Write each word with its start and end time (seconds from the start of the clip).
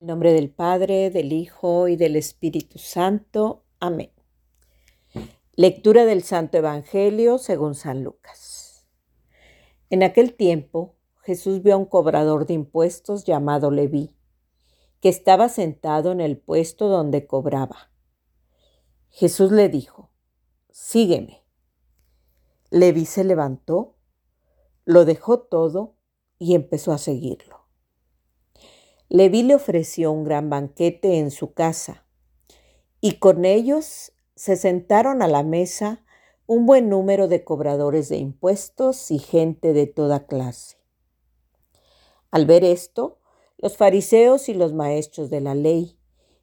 En 0.00 0.06
nombre 0.06 0.32
del 0.32 0.48
Padre, 0.48 1.10
del 1.10 1.32
Hijo 1.32 1.88
y 1.88 1.96
del 1.96 2.14
Espíritu 2.14 2.78
Santo. 2.78 3.64
Amén. 3.80 4.12
Lectura 5.56 6.04
del 6.04 6.22
Santo 6.22 6.56
Evangelio 6.56 7.38
según 7.38 7.74
San 7.74 8.04
Lucas. 8.04 8.86
En 9.90 10.04
aquel 10.04 10.34
tiempo 10.34 10.94
Jesús 11.22 11.64
vio 11.64 11.74
a 11.74 11.78
un 11.78 11.84
cobrador 11.84 12.46
de 12.46 12.54
impuestos 12.54 13.24
llamado 13.24 13.72
Leví, 13.72 14.14
que 15.00 15.08
estaba 15.08 15.48
sentado 15.48 16.12
en 16.12 16.20
el 16.20 16.38
puesto 16.38 16.86
donde 16.86 17.26
cobraba. 17.26 17.90
Jesús 19.08 19.50
le 19.50 19.68
dijo, 19.68 20.12
Sígueme. 20.70 21.44
Leví 22.70 23.04
se 23.04 23.24
levantó, 23.24 23.96
lo 24.84 25.04
dejó 25.04 25.40
todo 25.40 25.96
y 26.38 26.54
empezó 26.54 26.92
a 26.92 26.98
seguirlo. 26.98 27.57
Leví 29.10 29.42
le 29.42 29.54
ofreció 29.54 30.12
un 30.12 30.24
gran 30.24 30.50
banquete 30.50 31.18
en 31.18 31.30
su 31.30 31.54
casa, 31.54 32.04
y 33.00 33.12
con 33.18 33.46
ellos 33.46 34.12
se 34.34 34.56
sentaron 34.56 35.22
a 35.22 35.28
la 35.28 35.42
mesa 35.42 36.04
un 36.46 36.66
buen 36.66 36.90
número 36.90 37.26
de 37.26 37.42
cobradores 37.42 38.10
de 38.10 38.18
impuestos 38.18 39.10
y 39.10 39.18
gente 39.18 39.72
de 39.72 39.86
toda 39.86 40.26
clase. 40.26 40.76
Al 42.30 42.44
ver 42.44 42.64
esto, 42.64 43.18
los 43.56 43.78
fariseos 43.78 44.50
y 44.50 44.54
los 44.54 44.74
maestros 44.74 45.30
de 45.30 45.40
la 45.40 45.54
ley, 45.54 45.98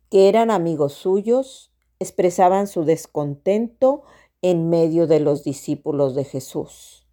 que 0.09 0.27
eran 0.27 0.49
amigos 0.49 0.93
suyos, 0.93 1.71
expresaban 1.99 2.67
su 2.67 2.83
descontento 2.83 4.03
en 4.41 4.69
medio 4.69 5.05
de 5.05 5.19
los 5.19 5.43
discípulos 5.43 6.15
de 6.15 6.23
Jesús. 6.23 7.04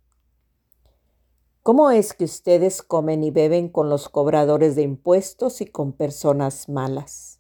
¿Cómo 1.63 1.93
es 1.93 2.13
que 2.13 2.25
ustedes 2.25 2.83
comen 2.83 3.23
y 3.23 3.31
beben 3.31 3.69
con 3.69 3.89
los 3.89 4.09
cobradores 4.09 4.75
de 4.75 4.83
impuestos 4.83 5.61
y 5.61 5.67
con 5.67 5.93
personas 5.93 6.69
malas? 6.69 7.39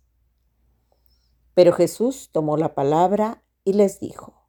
Pero 1.54 1.72
Jesús 1.72 2.30
tomó 2.30 2.56
la 2.56 2.72
palabra 2.76 3.42
y 3.64 3.72
les 3.72 3.98
dijo, 3.98 4.46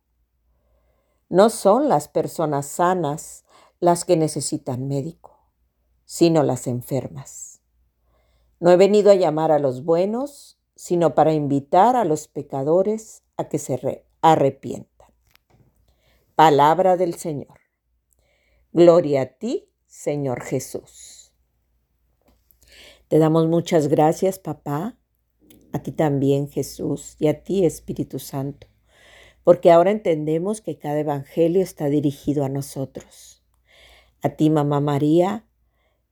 no 1.28 1.50
son 1.50 1.90
las 1.90 2.08
personas 2.08 2.68
sanas 2.68 3.46
las 3.80 4.06
que 4.06 4.16
necesitan 4.16 4.88
médico, 4.88 5.40
sino 6.06 6.44
las 6.44 6.68
enfermas. 6.68 7.60
No 8.60 8.70
he 8.70 8.78
venido 8.78 9.10
a 9.10 9.16
llamar 9.16 9.52
a 9.52 9.58
los 9.58 9.84
buenos, 9.84 10.60
sino 10.76 11.16
para 11.16 11.34
invitar 11.34 11.96
a 11.96 12.06
los 12.06 12.28
pecadores 12.28 13.24
a 13.38 13.50
que 13.50 13.58
se 13.58 14.06
arrepientan. 14.22 15.10
Palabra 16.36 16.96
del 16.96 17.16
Señor. 17.16 17.63
Gloria 18.76 19.22
a 19.22 19.26
ti, 19.28 19.70
Señor 19.86 20.42
Jesús. 20.42 21.32
Te 23.08 23.20
damos 23.20 23.48
muchas 23.48 23.88
gracias, 23.88 24.40
papá, 24.40 24.98
a 25.72 25.84
ti 25.84 25.92
también, 25.92 26.50
Jesús, 26.50 27.16
y 27.20 27.28
a 27.28 27.44
ti, 27.44 27.68
Espíritu 27.68 28.18
Santo, 28.18 28.66
porque 29.44 29.72
ahora 29.72 29.92
entendemos 29.92 30.62
que 30.62 30.80
cada 30.80 31.02
evangelio 31.02 31.62
está 31.62 31.86
dirigido 31.86 32.44
a 32.44 32.50
nosotros. 32.50 33.44
A 34.24 34.30
ti, 34.30 34.50
mamá 34.50 34.80
María, 34.80 35.46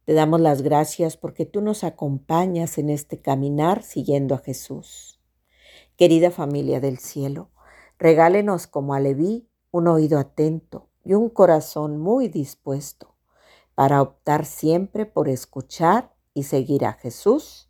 te 0.06 0.14
damos 0.14 0.40
las 0.40 0.62
gracias 0.62 1.18
porque 1.18 1.48
tú 1.48 1.62
nos 1.62 1.84
acompañas 1.84 2.78
en 2.78 2.92
este 2.92 3.20
caminar 3.20 3.82
siguiendo 3.82 4.36
a 4.36 4.38
Jesús. 4.38 5.20
Querida 5.98 6.30
familia 6.30 6.80
del 6.80 7.00
cielo, 7.00 7.50
regálenos 7.98 8.68
como 8.68 8.94
a 8.94 9.00
Leví 9.00 9.50
un 9.72 9.88
oído 9.88 10.20
atento 10.20 10.91
y 11.04 11.14
un 11.14 11.30
corazón 11.30 11.98
muy 11.98 12.28
dispuesto 12.28 13.16
para 13.76 14.02
optar 14.02 14.46
siempre 14.46 15.06
por 15.06 15.30
escuchar 15.30 16.12
y 16.34 16.44
seguir 16.44 16.86
a 16.86 16.94
Jesús. 16.94 17.70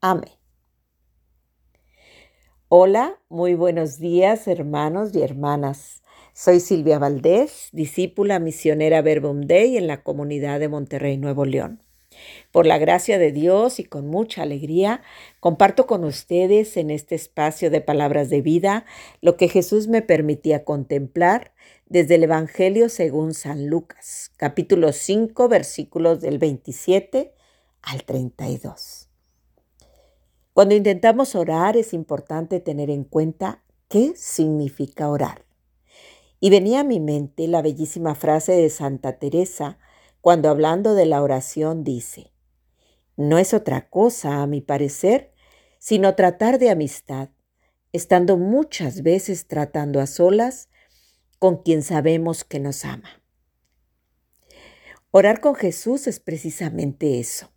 Amén. 0.00 0.32
Hola, 2.68 3.18
muy 3.28 3.54
buenos 3.54 3.98
días 3.98 4.46
hermanos 4.46 5.14
y 5.14 5.22
hermanas. 5.22 6.02
Soy 6.34 6.60
Silvia 6.60 6.98
Valdés, 6.98 7.68
discípula 7.72 8.38
misionera 8.38 9.02
Verbum 9.02 9.40
Dei 9.40 9.76
en 9.76 9.86
la 9.86 10.02
comunidad 10.02 10.60
de 10.60 10.68
Monterrey, 10.68 11.16
Nuevo 11.16 11.44
León. 11.44 11.82
Por 12.52 12.66
la 12.66 12.78
gracia 12.78 13.18
de 13.18 13.32
Dios 13.32 13.78
y 13.80 13.84
con 13.84 14.06
mucha 14.06 14.42
alegría, 14.42 15.02
comparto 15.40 15.86
con 15.86 16.04
ustedes 16.04 16.76
en 16.76 16.90
este 16.90 17.14
espacio 17.14 17.70
de 17.70 17.80
palabras 17.80 18.30
de 18.30 18.42
vida 18.42 18.84
lo 19.20 19.36
que 19.36 19.48
Jesús 19.48 19.88
me 19.88 20.02
permitía 20.02 20.64
contemplar 20.64 21.52
desde 21.88 22.16
el 22.16 22.24
Evangelio 22.24 22.90
según 22.90 23.32
San 23.32 23.68
Lucas, 23.68 24.30
capítulo 24.36 24.92
5, 24.92 25.48
versículos 25.48 26.20
del 26.20 26.38
27 26.38 27.32
al 27.80 28.04
32. 28.04 29.08
Cuando 30.52 30.74
intentamos 30.74 31.34
orar 31.34 31.78
es 31.78 31.94
importante 31.94 32.60
tener 32.60 32.90
en 32.90 33.04
cuenta 33.04 33.64
qué 33.88 34.12
significa 34.16 35.08
orar. 35.08 35.46
Y 36.40 36.50
venía 36.50 36.80
a 36.80 36.84
mi 36.84 37.00
mente 37.00 37.48
la 37.48 37.62
bellísima 37.62 38.14
frase 38.14 38.52
de 38.52 38.68
Santa 38.68 39.18
Teresa 39.18 39.78
cuando 40.20 40.50
hablando 40.50 40.94
de 40.94 41.06
la 41.06 41.22
oración 41.22 41.84
dice, 41.84 42.32
no 43.16 43.38
es 43.38 43.54
otra 43.54 43.88
cosa, 43.88 44.42
a 44.42 44.46
mi 44.46 44.60
parecer, 44.60 45.32
sino 45.78 46.14
tratar 46.14 46.58
de 46.58 46.70
amistad, 46.70 47.30
estando 47.92 48.36
muchas 48.36 49.02
veces 49.02 49.46
tratando 49.46 50.00
a 50.00 50.06
solas 50.06 50.67
con 51.38 51.62
quien 51.62 51.82
sabemos 51.82 52.44
que 52.44 52.60
nos 52.60 52.84
ama. 52.84 53.22
Orar 55.10 55.40
con 55.40 55.54
Jesús 55.54 56.06
es 56.06 56.20
precisamente 56.20 57.18
eso, 57.18 57.50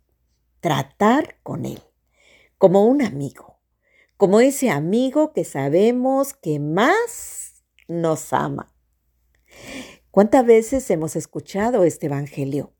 tratar 0.60 1.36
con 1.42 1.66
Él, 1.66 1.80
como 2.58 2.86
un 2.86 3.02
amigo, 3.02 3.60
como 4.16 4.40
ese 4.40 4.70
amigo 4.70 5.32
que 5.32 5.44
sabemos 5.44 6.32
que 6.32 6.60
más 6.60 7.64
nos 7.88 8.32
ama. 8.32 8.74
¿Cuántas 10.10 10.46
veces 10.46 10.88
hemos 10.90 11.16
escuchado 11.16 11.84
este 11.84 12.06
Evangelio? 12.06 12.72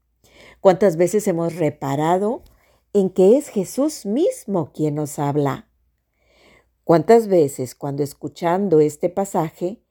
¿Cuántas 0.61 0.97
veces 0.97 1.27
hemos 1.27 1.57
reparado 1.57 2.45
en 2.93 3.11
que 3.11 3.37
es 3.37 3.49
Jesús 3.49 4.07
mismo 4.07 4.73
quien 4.73 4.95
nos 4.95 5.19
habla? 5.19 5.69
¿Cuántas 6.85 7.29
veces 7.29 7.75
cuando 7.75 8.03
escuchando 8.03 8.81
este 8.81 9.09
pasaje 9.09 9.82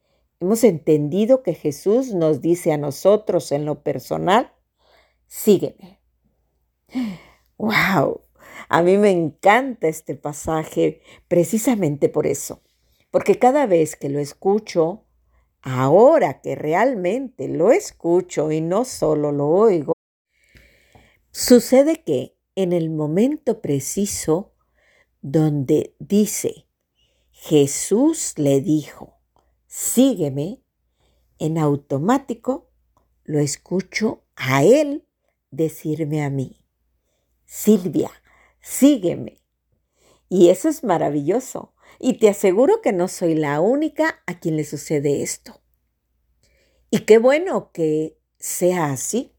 hemos 0.41 0.63
entendido 0.63 1.43
que 1.43 1.53
Jesús 1.53 2.13
nos 2.13 2.41
dice 2.41 2.73
a 2.73 2.77
nosotros 2.77 3.51
en 3.51 3.63
lo 3.63 3.83
personal, 3.83 4.51
sígueme. 5.27 6.01
¡Wow! 7.57 8.21
A 8.67 8.81
mí 8.81 8.97
me 8.97 9.11
encanta 9.11 9.87
este 9.87 10.15
pasaje 10.15 11.01
precisamente 11.27 12.09
por 12.09 12.25
eso, 12.25 12.63
porque 13.11 13.37
cada 13.37 13.67
vez 13.67 13.95
que 13.95 14.09
lo 14.09 14.19
escucho, 14.19 15.05
ahora 15.61 16.41
que 16.41 16.55
realmente 16.55 17.47
lo 17.47 17.71
escucho 17.71 18.51
y 18.51 18.61
no 18.61 18.83
solo 18.83 19.31
lo 19.31 19.47
oigo, 19.47 19.93
sucede 21.29 22.03
que 22.03 22.35
en 22.55 22.73
el 22.73 22.89
momento 22.89 23.61
preciso 23.61 24.55
donde 25.21 25.95
dice, 25.99 26.67
Jesús 27.29 28.33
le 28.37 28.59
dijo, 28.61 29.20
sígueme, 29.71 30.61
en 31.39 31.57
automático 31.57 32.69
lo 33.23 33.39
escucho 33.39 34.25
a 34.35 34.65
él 34.65 35.07
decirme 35.49 36.23
a 36.23 36.29
mí, 36.29 36.65
Silvia, 37.45 38.11
sígueme. 38.59 39.37
Y 40.27 40.49
eso 40.49 40.67
es 40.67 40.83
maravilloso. 40.83 41.73
Y 41.99 42.19
te 42.19 42.29
aseguro 42.29 42.81
que 42.81 42.91
no 42.91 43.07
soy 43.07 43.33
la 43.33 43.61
única 43.61 44.21
a 44.25 44.39
quien 44.39 44.57
le 44.57 44.65
sucede 44.65 45.21
esto. 45.21 45.61
Y 46.89 46.99
qué 47.05 47.17
bueno 47.17 47.71
que 47.71 48.17
sea 48.39 48.91
así, 48.91 49.33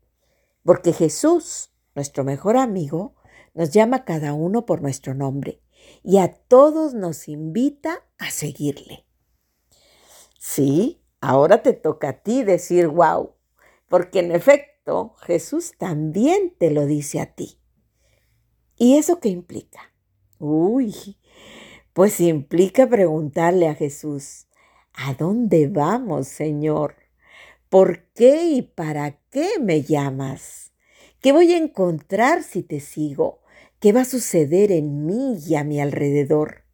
porque 0.64 0.94
Jesús, 0.94 1.74
nuestro 1.94 2.24
mejor 2.24 2.56
amigo, 2.56 3.16
nos 3.52 3.70
llama 3.70 4.06
cada 4.06 4.32
uno 4.32 4.64
por 4.64 4.80
nuestro 4.80 5.12
nombre 5.14 5.60
y 6.02 6.18
a 6.18 6.32
todos 6.32 6.94
nos 6.94 7.28
invita 7.28 8.06
a 8.16 8.30
seguirle. 8.30 9.04
Sí, 10.44 11.00
ahora 11.20 11.62
te 11.62 11.72
toca 11.72 12.08
a 12.08 12.12
ti 12.24 12.42
decir 12.42 12.88
wow, 12.88 13.36
porque 13.88 14.18
en 14.18 14.32
efecto 14.32 15.14
Jesús 15.20 15.74
también 15.78 16.52
te 16.58 16.72
lo 16.72 16.84
dice 16.84 17.20
a 17.20 17.26
ti. 17.32 17.60
¿Y 18.76 18.96
eso 18.96 19.20
qué 19.20 19.28
implica? 19.28 19.94
Uy, 20.40 21.16
pues 21.92 22.18
implica 22.18 22.88
preguntarle 22.88 23.68
a 23.68 23.76
Jesús, 23.76 24.48
¿a 24.94 25.14
dónde 25.14 25.68
vamos, 25.68 26.26
Señor? 26.26 26.96
¿Por 27.68 28.08
qué 28.12 28.44
y 28.46 28.62
para 28.62 29.20
qué 29.30 29.60
me 29.60 29.82
llamas? 29.82 30.72
¿Qué 31.20 31.30
voy 31.30 31.52
a 31.52 31.56
encontrar 31.56 32.42
si 32.42 32.64
te 32.64 32.80
sigo? 32.80 33.42
¿Qué 33.78 33.92
va 33.92 34.00
a 34.00 34.04
suceder 34.04 34.72
en 34.72 35.06
mí 35.06 35.38
y 35.46 35.54
a 35.54 35.62
mi 35.62 35.80
alrededor? 35.80 36.64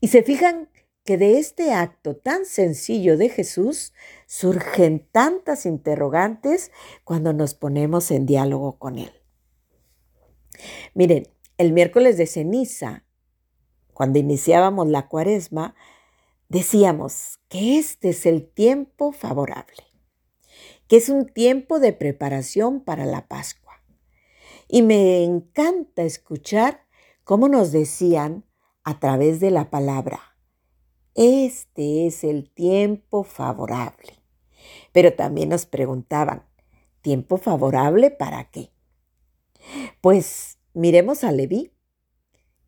Y 0.00 0.08
se 0.08 0.22
fijan 0.22 0.68
que 1.06 1.16
de 1.16 1.38
este 1.38 1.72
acto 1.72 2.16
tan 2.16 2.44
sencillo 2.44 3.16
de 3.16 3.30
Jesús 3.30 3.94
surgen 4.26 5.08
tantas 5.10 5.64
interrogantes 5.64 6.70
cuando 7.04 7.32
nos 7.32 7.54
ponemos 7.54 8.10
en 8.10 8.26
diálogo 8.26 8.78
con 8.78 8.98
Él. 8.98 9.12
Miren, 10.92 11.28
el 11.56 11.72
miércoles 11.72 12.18
de 12.18 12.26
ceniza, 12.26 13.04
cuando 13.94 14.18
iniciábamos 14.18 14.88
la 14.88 15.08
cuaresma, 15.08 15.74
decíamos 16.48 17.38
que 17.48 17.78
este 17.78 18.10
es 18.10 18.26
el 18.26 18.46
tiempo 18.46 19.12
favorable, 19.12 19.84
que 20.88 20.98
es 20.98 21.08
un 21.08 21.26
tiempo 21.26 21.78
de 21.78 21.94
preparación 21.94 22.80
para 22.80 23.06
la 23.06 23.26
Pascua. 23.26 23.82
Y 24.68 24.82
me 24.82 25.22
encanta 25.22 26.02
escuchar 26.02 26.84
cómo 27.24 27.48
nos 27.48 27.72
decían 27.72 28.44
a 28.84 28.98
través 28.98 29.40
de 29.40 29.50
la 29.50 29.70
palabra, 29.70 30.35
este 31.16 32.06
es 32.06 32.24
el 32.24 32.50
tiempo 32.50 33.24
favorable. 33.24 34.22
Pero 34.92 35.14
también 35.14 35.48
nos 35.48 35.66
preguntaban, 35.66 36.46
¿tiempo 37.00 37.38
favorable 37.38 38.10
para 38.10 38.50
qué? 38.50 38.70
Pues 40.00 40.58
miremos 40.74 41.24
a 41.24 41.32
Leví. 41.32 41.72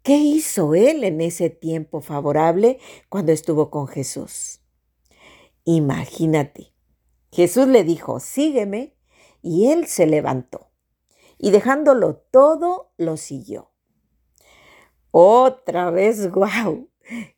¿Qué 0.02 0.16
hizo 0.16 0.74
él 0.74 1.04
en 1.04 1.20
ese 1.20 1.50
tiempo 1.50 2.00
favorable 2.00 2.78
cuando 3.08 3.32
estuvo 3.32 3.70
con 3.70 3.86
Jesús? 3.86 4.60
Imagínate, 5.64 6.72
Jesús 7.30 7.68
le 7.68 7.84
dijo, 7.84 8.20
sígueme, 8.20 8.96
y 9.42 9.66
él 9.70 9.86
se 9.86 10.06
levantó, 10.06 10.70
y 11.36 11.50
dejándolo 11.50 12.16
todo, 12.16 12.92
lo 12.96 13.16
siguió. 13.18 13.70
Otra 15.10 15.90
vez, 15.90 16.30
guau, 16.32 16.88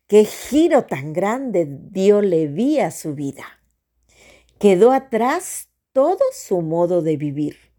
qué 0.07 0.25
giro 0.25 0.85
tan 0.85 1.13
grande 1.13 1.67
dio 1.69 2.21
Leví 2.21 2.79
a 2.79 2.91
su 2.91 3.13
vida. 3.15 3.45
Quedó 4.59 4.91
atrás 4.91 5.69
todo 5.93 6.19
su 6.33 6.61
modo 6.61 7.01
de 7.01 7.17
vivir 7.17 7.71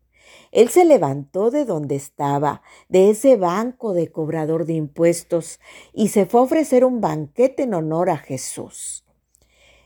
él 0.52 0.68
se 0.68 0.84
levantó 0.84 1.50
de 1.50 1.64
donde 1.64 1.96
estaba, 1.96 2.62
de 2.90 3.08
ese 3.10 3.36
banco 3.36 3.94
de 3.94 4.12
cobrador 4.12 4.66
de 4.66 4.74
impuestos, 4.74 5.58
y 5.94 6.08
se 6.08 6.26
fue 6.26 6.40
a 6.40 6.44
ofrecer 6.44 6.84
un 6.84 7.00
banquete 7.00 7.62
en 7.62 7.72
honor 7.72 8.10
a 8.10 8.18
Jesús. 8.18 9.04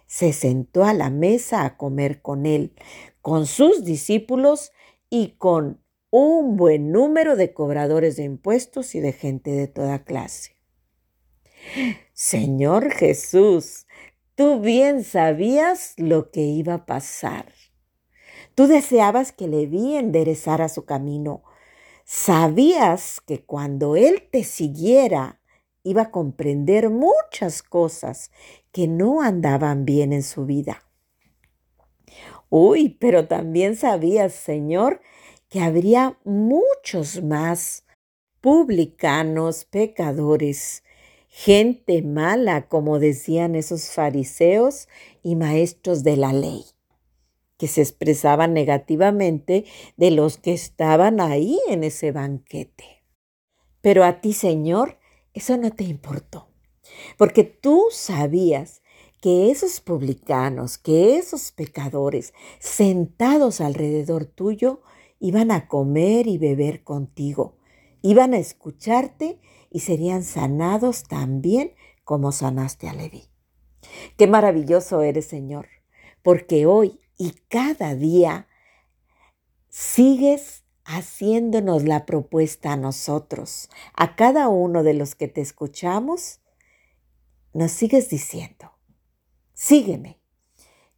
Se 0.07 0.33
sentó 0.33 0.85
a 0.85 0.93
la 0.93 1.09
mesa 1.09 1.65
a 1.65 1.77
comer 1.77 2.21
con 2.21 2.47
él, 2.47 2.75
con 3.23 3.47
sus 3.47 3.85
discípulos 3.85 4.73
y 5.09 5.37
con 5.39 5.81
un 6.11 6.57
buen 6.57 6.91
número 6.91 7.37
de 7.37 7.53
cobradores 7.55 8.17
de 8.17 8.25
impuestos 8.25 8.97
y 8.97 9.01
de 9.01 9.13
gente 9.13 9.53
de 9.53 9.69
toda 9.69 10.05
clase. 10.05 10.56
Señor 12.13 12.91
Jesús, 12.93 13.87
tú 14.35 14.61
bien 14.61 15.05
sabías 15.05 15.95
lo 15.97 16.31
que 16.31 16.41
iba 16.41 16.75
a 16.75 16.87
pasar. 16.87 17.53
Tú 18.55 18.67
deseabas 18.67 19.33
que 19.33 19.49
Leví 19.49 19.97
enderezara 19.97 20.69
su 20.69 20.85
camino. 20.85 21.43
Sabías 22.05 23.21
que 23.21 23.45
cuando 23.45 23.97
él 23.97 24.29
te 24.31 24.45
siguiera, 24.45 25.41
iba 25.83 26.03
a 26.03 26.11
comprender 26.11 26.91
muchas 26.91 27.63
cosas 27.63 28.31
que 28.73 28.89
no 28.89 29.21
andaban 29.23 29.85
bien 29.85 30.13
en 30.13 30.23
su 30.23 30.47
vida. 30.47 30.83
Uy, 32.49 32.97
pero 33.01 33.27
también 33.27 33.77
sabías, 33.77 34.33
Señor, 34.33 35.01
que 35.49 35.61
habría 35.61 36.19
muchos 36.25 37.23
más 37.23 37.85
publicanos, 38.41 39.65
pecadores, 39.65 40.83
gente 41.39 42.01
mala, 42.01 42.67
como 42.67 42.99
decían 42.99 43.57
esos 43.57 43.91
fariseos 43.91 44.89
y 45.23 45.37
maestros 45.37 46.03
de 46.03 46.17
la 46.17 46.33
ley 46.33 46.65
que 47.59 47.69
se 47.69 47.83
expresaban 47.83 48.55
negativamente 48.55 49.67
de 49.99 50.13
los 50.13 50.39
que 50.39 50.55
estaban 50.55 51.21
ahí 51.21 51.61
en 51.69 51.85
ese 51.85 52.11
banquete. 52.11 53.05
Pero 53.83 54.03
a 54.05 54.23
ti, 54.23 54.33
Señor, 54.33 54.99
eso 55.35 55.59
no 55.59 55.71
te 55.73 55.85
importó, 55.85 56.49
porque 57.19 57.45
tú 57.45 57.85
sabías 57.91 58.81
que 59.21 59.51
esos 59.51 59.83
publicanos, 59.83 60.79
que 60.79 61.19
esos 61.19 61.53
pecadores 61.53 62.33
sentados 62.61 63.61
alrededor 63.61 64.25
tuyo 64.25 64.81
iban 65.19 65.51
a 65.51 65.69
comer 65.69 66.29
y 66.29 66.39
beber 66.39 66.83
contigo, 66.83 67.59
iban 68.11 68.35
a 68.35 68.39
escucharte 68.39 69.41
y 69.71 69.81
serían 69.81 70.23
sanados 70.23 71.05
también 71.05 71.75
como 72.05 72.33
sanaste 72.33 72.89
a 72.89 72.93
Leví. 72.93 73.25
Qué 74.17 74.27
maravilloso 74.27 75.03
eres, 75.03 75.27
Señor, 75.27 75.69
porque 76.23 76.67
hoy 76.67 77.01
y 77.19 77.33
cada 77.49 77.95
día 77.95 78.49
sigues 79.69 80.65
haciéndonos 80.85 81.83
la 81.83 82.07
propuesta 82.07 82.73
a 82.73 82.77
nosotros, 82.77 83.69
a 83.95 84.15
cada 84.15 84.49
uno 84.49 84.85
de 84.85 84.95
los 84.95 85.15
que 85.15 85.27
te 85.27 85.41
escuchamos, 85.41 86.41
nos 87.53 87.73
sigues 87.73 88.09
diciendo, 88.09 88.71
sígueme, 89.53 90.21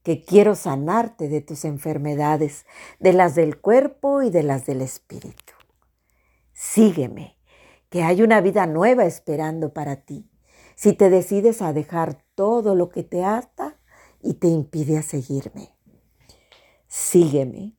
que 0.03 0.25
quiero 0.25 0.55
sanarte 0.55 1.29
de 1.29 1.41
tus 1.41 1.65
enfermedades, 1.65 2.67
de 2.99 3.13
las 3.13 3.35
del 3.35 3.59
cuerpo 3.59 4.23
y 4.23 4.31
de 4.31 4.43
las 4.43 4.67
del 4.67 4.83
espíritu. 4.83 5.48
Sígueme, 6.73 7.37
que 7.91 8.03
hay 8.03 8.23
una 8.23 8.41
vida 8.41 8.67
nueva 8.67 9.05
esperando 9.05 9.73
para 9.73 10.05
ti, 10.05 10.31
si 10.75 10.93
te 10.93 11.11
decides 11.11 11.63
a 11.63 11.73
dejar 11.73 12.23
todo 12.35 12.75
lo 12.75 12.89
que 12.89 13.03
te 13.03 13.25
ata 13.25 13.79
y 14.23 14.35
te 14.35 14.49
impide 14.49 14.99
a 14.99 15.03
seguirme 15.03 15.79
sígueme, 16.89 17.77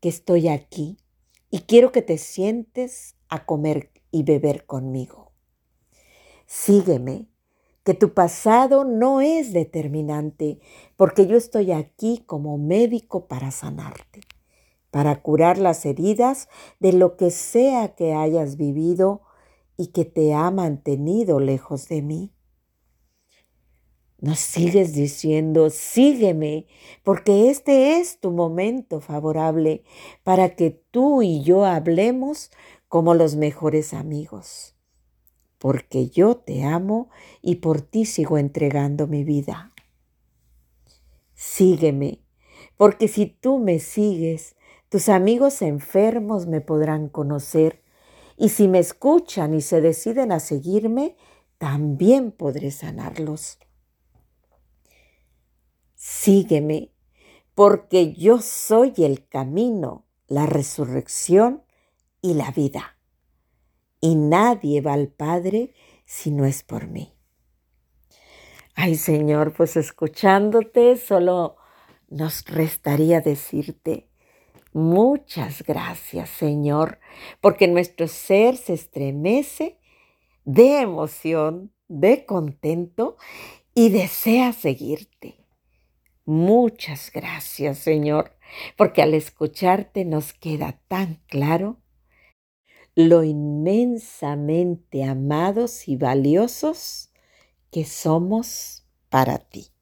que 0.00 0.08
estoy 0.08 0.48
aquí 0.48 0.98
y 1.50 1.60
quiero 1.60 1.92
que 1.92 2.02
te 2.02 2.18
sientes 2.18 3.14
a 3.28 3.46
comer 3.46 3.90
y 4.10 4.22
beber 4.22 4.66
conmigo. 4.66 5.32
Sígueme, 6.46 7.28
que 7.84 7.94
tu 7.94 8.14
pasado 8.14 8.84
no 8.84 9.20
es 9.20 9.52
determinante, 9.52 10.58
porque 10.96 11.26
yo 11.26 11.36
estoy 11.36 11.70
aquí 11.70 12.24
como 12.26 12.58
médico 12.58 13.28
para 13.28 13.50
sanarte, 13.52 14.20
para 14.96 15.20
curar 15.20 15.58
las 15.58 15.84
heridas 15.84 16.48
de 16.80 16.94
lo 16.94 17.18
que 17.18 17.30
sea 17.30 17.94
que 17.94 18.14
hayas 18.14 18.56
vivido 18.56 19.20
y 19.76 19.88
que 19.88 20.06
te 20.06 20.32
ha 20.32 20.50
mantenido 20.50 21.38
lejos 21.38 21.86
de 21.88 22.00
mí. 22.00 22.32
Nos 24.18 24.38
sigues 24.38 24.94
diciendo, 24.94 25.68
sígueme, 25.68 26.66
porque 27.04 27.50
este 27.50 27.98
es 27.98 28.20
tu 28.20 28.30
momento 28.30 29.02
favorable 29.02 29.84
para 30.24 30.56
que 30.56 30.70
tú 30.70 31.20
y 31.20 31.42
yo 31.42 31.66
hablemos 31.66 32.50
como 32.88 33.12
los 33.12 33.36
mejores 33.36 33.92
amigos. 33.92 34.76
Porque 35.58 36.08
yo 36.08 36.38
te 36.38 36.64
amo 36.64 37.10
y 37.42 37.56
por 37.56 37.82
ti 37.82 38.06
sigo 38.06 38.38
entregando 38.38 39.06
mi 39.06 39.24
vida. 39.24 39.74
Sígueme, 41.34 42.22
porque 42.78 43.08
si 43.08 43.26
tú 43.26 43.58
me 43.58 43.78
sigues, 43.78 44.55
tus 44.88 45.08
amigos 45.08 45.62
enfermos 45.62 46.46
me 46.46 46.60
podrán 46.60 47.08
conocer, 47.08 47.82
y 48.36 48.50
si 48.50 48.68
me 48.68 48.78
escuchan 48.78 49.54
y 49.54 49.62
se 49.62 49.80
deciden 49.80 50.32
a 50.32 50.40
seguirme, 50.40 51.16
también 51.58 52.32
podré 52.32 52.70
sanarlos 52.70 53.58
sígueme, 56.06 56.92
porque 57.54 58.12
yo 58.12 58.40
soy 58.40 58.92
el 58.98 59.26
camino, 59.26 60.06
la 60.28 60.46
resurrección 60.46 61.64
y 62.22 62.34
la 62.34 62.52
vida. 62.52 62.96
Y 64.00 64.14
nadie 64.14 64.82
va 64.82 64.92
al 64.92 65.08
Padre 65.08 65.74
si 66.04 66.30
no 66.30 66.44
es 66.44 66.62
por 66.62 66.86
mí. 66.86 67.12
Ay 68.76 68.94
Señor, 68.94 69.52
pues 69.54 69.76
escuchándote 69.76 70.96
solo 70.96 71.56
nos 72.08 72.44
restaría 72.44 73.20
decirte 73.20 74.08
muchas 74.76 75.62
gracias 75.62 76.28
Señor, 76.30 77.00
porque 77.40 77.66
nuestro 77.66 78.08
ser 78.08 78.56
se 78.56 78.74
estremece 78.74 79.78
de 80.44 80.80
emoción, 80.80 81.72
de 81.88 82.24
contento 82.24 83.16
y 83.74 83.90
desea 83.90 84.52
seguirte. 84.52 85.36
Muchas 86.24 87.12
gracias, 87.12 87.78
Señor, 87.78 88.36
porque 88.76 89.02
al 89.02 89.14
escucharte 89.14 90.04
nos 90.04 90.32
queda 90.32 90.80
tan 90.88 91.22
claro 91.28 91.80
lo 92.96 93.22
inmensamente 93.22 95.04
amados 95.04 95.86
y 95.86 95.96
valiosos 95.96 97.12
que 97.70 97.84
somos 97.84 98.86
para 99.10 99.38
ti. 99.38 99.75